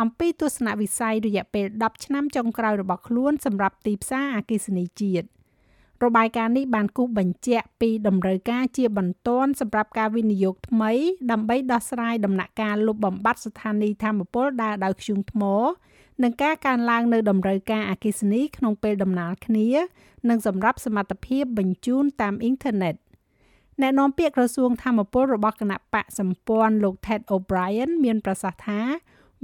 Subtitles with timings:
[0.00, 5.26] អំពីទស្សនវិស័យរយៈពេល10ឆ្នាំចុងក្រោយរបស់ខ្លួនសម្រាប់ទីផ្សារអគ្គិសនីជាតិ
[6.04, 10.92] របាយការណ៍នេះបានគូសបញ្ជាក់ពីតម្រូវការជាបន្ទាន់សម្រាប់ការវិនិយោគថ្មី
[11.30, 15.42] ដើម្បីដោះស្រាយដំណាក់កាលលុបបំបាត់ស្ថានីយធម្មពលដើរដោយធ្យូងថ្ម
[16.22, 19.68] និងការកើនឡើងនៅតម្រូវការអគ្គិសនីក្នុងពេលដំណាលគ្នា
[20.28, 22.94] និងសម្រាប់សមត្ថភាពបញ្ជូនតាមអ៊ីនធឺណិត
[23.80, 28.80] អ្នកនាំពាក្យក្រសួងធម្មពលរបស់គណៈបកសម្ព័ន្ធលោក Ted O'Brien មានប្រសាសន៍ថា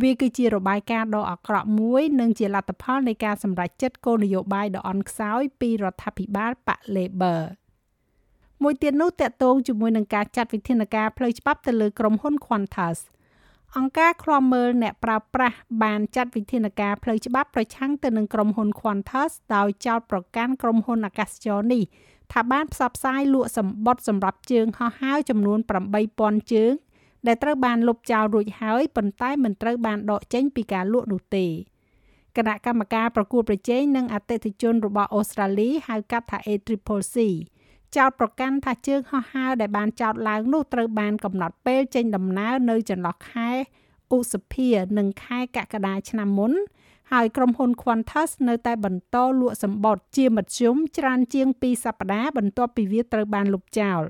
[0.02, 7.40] វាគឺជារបាយការណ៍ដ៏អាក្រក់មួយនិងជាលទ្ធផលនៃការសម្រេចចិត្តគោលនយោបាយដ៏អន់ខ្សោយពីរដ្ឋាភិបាលបក Labor
[8.62, 12.98] មួយទៀតនោះតកតងជាមួយនឹងការចាត់វិធានការផ្លូវច្បាប់ទៅលើក្រុមហ៊ុន Qantas
[13.76, 21.82] អង្គការឃ្លាំមើលអ្នកប្រើប្រាស់បានចាត់វិធានការផ្លូវច្បាប់ប្រឆាំងទៅនឹងក្រុមហ៊ុន Qantas ដោយចោទប្រកាន់ក្រុមហ៊ុនអាកាសចរនេះ
[22.32, 25.58] ថាបានផ្សព្វផ្សាយលក់សម្បត្តិសម្រាប់ជើងហោះហើរចំនួន
[26.06, 26.72] 8000ជើង
[27.26, 31.46] ដែលត្រូវបានលុបចោលរួចហើយប៉ុន្តែមិនត្រូវបានដកចេញពីការលក់នោះទេ
[32.36, 37.16] គណៈកម្មការប្រគួតប្រជែងនិងអតិថិជនរបស់អូស្ត្រាលីហៅកាត់ថា ACCC
[37.96, 43.50] ចោតប្រកាន់ថាជើងហោះហើរដែលបានចោតឡើងនោះត្រូវបានកំណត់ពេលចេញដំណើរនៅចន្លោះខែ
[44.16, 46.52] ឧសភានិងខែកក្កដាឆ្នាំមុន
[47.12, 54.02] ហើយក្រុមហ៊ុន Qantas នៅតែបន្តលក់សម្បត្តិជាមធ្យមច្រើនជាង2សប្តាហ៍បន្ទាប់ពីវាត្រូវបានលុបចោល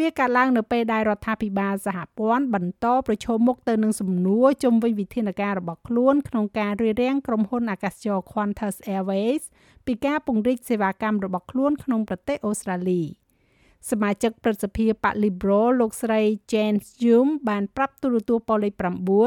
[0.00, 9.42] វាកើតឡើងនៅពេលដែលរដ្ឋាភិបាលសហព័ន្ធបន្តប្រឈមមុខទៅនឹងសំណួរជុំវិញវិធានការរបស់ខ្លួនក្នុងការរារាំងក្រុមហ៊ុនអាកាសចរ Qantas Airways
[9.86, 13.02] ពីការពង្រីកសេវាកម្មរបស់ខ្លួនក្នុងប្រទេសអូស្ត្រាលី
[13.90, 16.20] សមាជិកព្រឹទ្ធសភាបក Liberal លោកស្រី
[16.52, 18.74] Jane Hume បានប្រាប់ទូរទស្សន៍ប៉ូលីស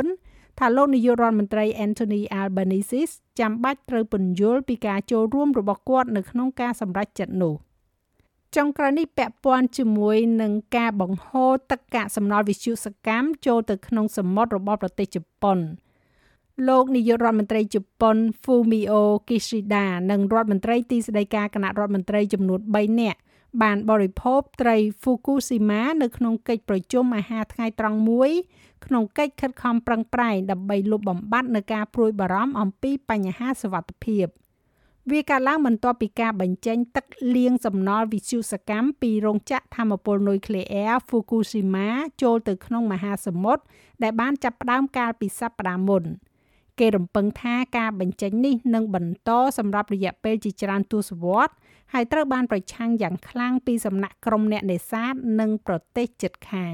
[0.03, 3.01] 9ថាលោកនាយករដ្ឋមន្ត្រី Anthony Albanese
[3.39, 7.55] ចាំបាច់ត្រូវពន្យល់ពីការចូលរួមរបស់គាត់នៅក្នុងការសម្រេចចិត្តនោះ
[8.55, 15.57] ចុងក្រោយនេះពាក់ព័ន្ធជាមួយនឹងការបង្ហូរទឹកកាកសំណល់វិទ្យុសកម្មចូលទៅក្នុងសមុទ្ររបស់ប្រទេសជប៉ុន
[16.67, 18.93] លោកនាយករដ្ឋមន្ត្រីជប៉ុន Fumio
[19.27, 23.19] Kishida និងរដ្ឋមន្ត្រីទីស្តីការគណៈរដ្ឋមន្ត្រីចំនួន3នាក់
[23.61, 28.31] បានបរិភោគត្រី Fukushima នៅក្នុងកិច្ចប្រជុំអាហារថ្ងៃត្រង់មួយ
[28.85, 34.25] ក្នុងកិច្ចខិតខំប្រឹងប្រែងដើម្បីលុបបំបាត់នូវការព្រួយបារម្ភអំពីបញ្ហាសុវត្ថិភាព
[35.11, 37.05] វាកើតឡើងបន្ទាប់ពីការបញ្ចេញទឹក
[37.35, 41.87] លាងសំណល់វិទ្យុសកម្មពីរោងចក្រធម្មពលនុយក្លេអ៊ែរ Fukushima
[42.21, 43.63] ចូលទៅក្នុងមហាសមុទ្រ
[44.03, 46.03] ដែលបានចាប់ផ្ដើមកាលពីសប្តាហ៍មុន
[46.79, 51.55] គេរំពឹងថាការបញ្ចេញនេះនឹងបន្តសម្រាប់រយៈពេលជាច្រើនទសវត្សរ៍
[51.93, 56.73] ហើយត្រូវបានប្រឆាំងយ៉ាងខ្លាំងពីសំណាក់ក្រុមអ្នកនេសាទនិងប្រទេសជិតខាង